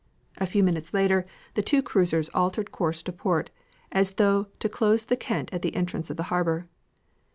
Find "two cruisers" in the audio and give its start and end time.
1.61-2.29